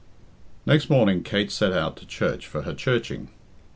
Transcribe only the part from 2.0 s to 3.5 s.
church for her churching.